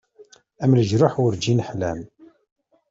Am 0.63 0.71
leǧruḥ 0.79 1.13
urǧin 1.23 1.63
ḥlan. 1.67 2.01